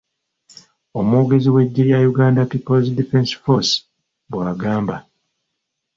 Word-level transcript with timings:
Omwogezi 0.99 1.49
w'Eggye 1.55 1.83
lya 1.87 1.99
Uganda 2.11 2.49
People's 2.51 2.87
Defence 2.97 3.31
Force 3.43 3.73
bw'agamba. 4.31 4.97